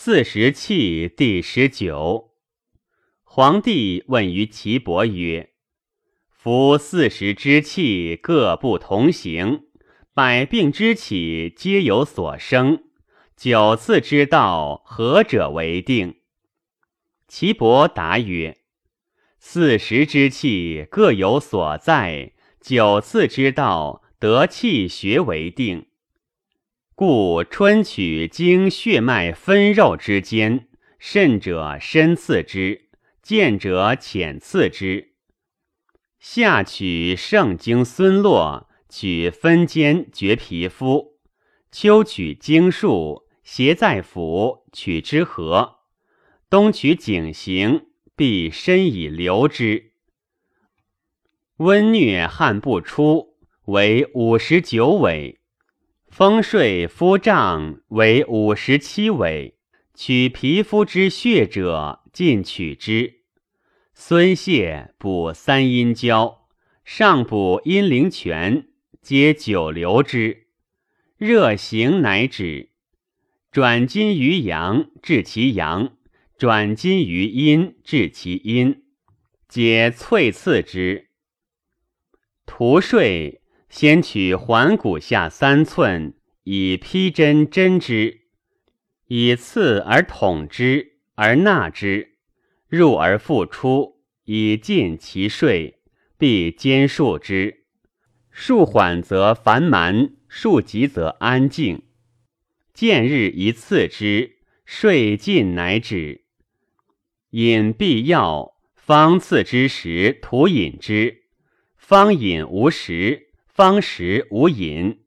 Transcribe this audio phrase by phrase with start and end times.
[0.00, 2.30] 四时气第十九。
[3.24, 5.50] 皇帝问于岐伯曰
[6.30, 9.64] ：“夫四时之气各不同行，
[10.14, 12.84] 百病之起皆有所生。
[13.36, 16.20] 九次之道，何者为定？”
[17.26, 18.58] 岐伯答曰
[19.40, 25.86] ：“四时之气各有所在，九次之道得气学为定。”
[26.98, 30.66] 故春取经血脉分肉之间，
[30.98, 32.88] 甚者深刺之，
[33.22, 35.12] 见者浅刺之；
[36.18, 41.12] 夏取圣经孙络，取分间绝皮肤；
[41.70, 45.76] 秋取经束，斜在腹，取之合；
[46.50, 49.92] 冬取颈行，必深以留之。
[51.58, 55.38] 温疟汗不出，为五十九尾。
[56.18, 59.56] 风睡肤胀为五十七尾，
[59.94, 63.20] 取皮肤之血者，尽取之。
[63.94, 66.48] 孙泻补三阴交，
[66.84, 68.66] 上补阴陵泉，
[69.00, 70.48] 皆久留之。
[71.16, 72.70] 热行乃止。
[73.52, 75.92] 转金于阳，治其阳；
[76.36, 78.82] 转金于阴，治其阴。
[79.48, 81.10] 皆淬刺之。
[82.44, 83.40] 涂睡。
[83.68, 88.22] 先取环骨下三寸，以披针针之，
[89.08, 92.16] 以刺而捅之，而纳之，
[92.66, 95.80] 入而复出，以尽其睡，
[96.16, 97.66] 必兼数之。
[98.30, 101.82] 数缓则烦蛮，数急则安静。
[102.72, 106.24] 见日一次之，睡尽乃止。
[107.30, 111.24] 饮必要，方次之时，徒饮之；
[111.76, 113.27] 方饮无食。
[113.58, 115.00] 方食无饮，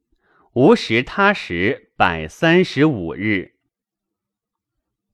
[0.52, 3.54] 无食他食百三十五日。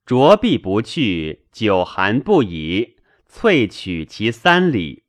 [0.05, 2.97] 浊必不去，久寒不已，
[3.31, 5.05] 萃取其三里。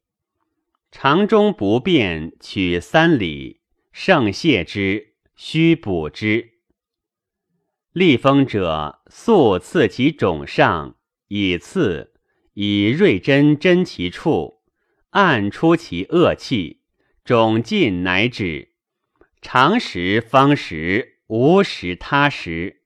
[0.92, 6.52] 肠中不便，取三里，盛泻之，须补之。
[7.94, 10.98] 利风者，速刺其肿上，
[11.30, 12.14] 以刺，
[12.54, 14.62] 以锐针针其处，
[15.10, 16.79] 按出其恶气。
[17.30, 18.70] 肿尽乃止，
[19.40, 22.82] 常食方食，无食他食。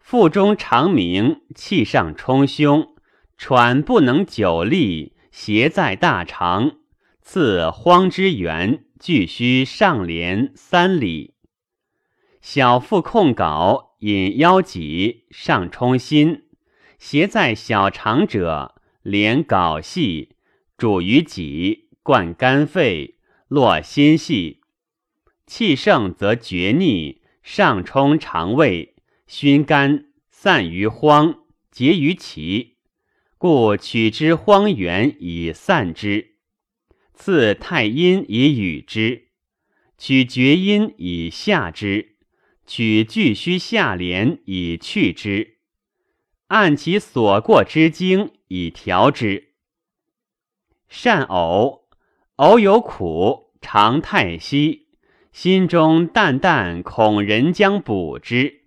[0.00, 2.96] 腹中长鸣，气上冲胸，
[3.36, 6.78] 喘不能久立，邪在大肠。
[7.22, 11.36] 次荒之源，俱须上连三里。
[12.40, 16.46] 小腹控睾，引腰脊，上冲心，
[16.98, 20.34] 邪在小肠者，连睾系，
[20.76, 23.12] 主于脊，贯肝肺。
[23.48, 24.60] 络心系，
[25.46, 28.96] 气盛则厥逆，上冲肠胃，
[29.28, 32.72] 熏肝，散于荒，结于脐，
[33.38, 36.34] 故取之荒原以散之。
[37.14, 39.28] 次太阴以与之，
[39.96, 42.16] 取厥阴以下之，
[42.66, 45.58] 取巨虚下廉以去之，
[46.48, 49.54] 按其所过之经以调之。
[50.88, 51.85] 善呕。
[52.36, 54.88] 偶有苦，常太息，
[55.32, 58.64] 心中淡淡，恐人将补之。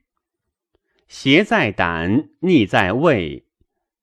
[1.07, 3.45] 邪在胆，逆在胃。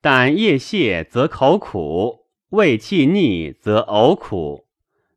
[0.00, 4.68] 胆液泄则口苦，胃气逆则呕苦，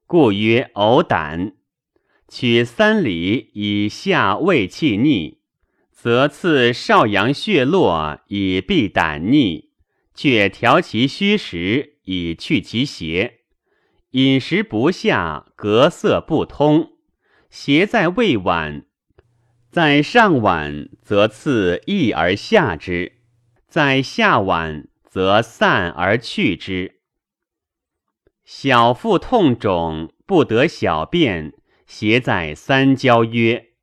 [0.08, 1.54] 故曰呕胆。
[2.28, 5.42] 取三里以下胃气逆，
[5.92, 9.70] 则刺少阳血络以避胆逆，
[10.16, 13.39] 却调其虚实以去其邪。
[14.12, 16.94] 饮食不下，隔色不通，
[17.52, 18.86] 邪在胃脘，
[19.70, 23.20] 在上脘则刺益而下之，
[23.68, 27.02] 在下脘则散而去之。
[28.44, 31.54] 小腹痛肿，不得小便，
[31.86, 33.74] 邪在三焦曰：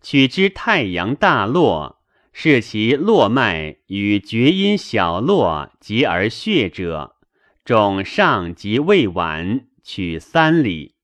[0.00, 2.00] 取之太阳大络，
[2.32, 7.16] 是其络脉与厥阴小络结而血者，
[7.64, 9.66] 肿上及胃脘。
[9.82, 10.94] 取三里，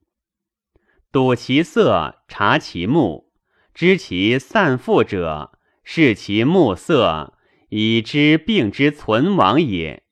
[1.10, 3.32] 睹其色，察其目，
[3.74, 7.36] 知其散腹者，视其目色，
[7.70, 10.04] 以知病之存亡也。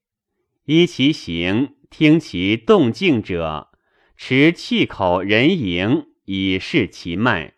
[0.64, 3.70] 依其形，听其动静者，
[4.16, 7.54] 持气口人迎，以视其脉。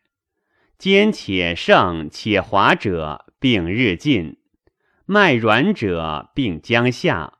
[0.76, 4.36] 坚且盛且滑者，病日进；
[5.06, 7.38] 脉软者，病将下；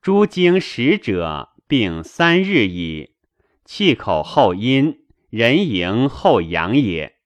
[0.00, 1.50] 诸经实者。
[1.68, 3.10] 病三日矣，
[3.66, 7.17] 气口后阴，人迎后阳也。